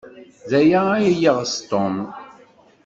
[0.49, 1.95] D aya ay yeɣs Tom.